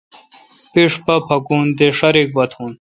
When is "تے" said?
1.77-1.85